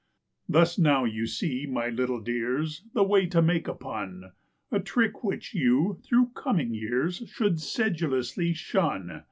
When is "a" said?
3.67-3.75, 4.71-4.79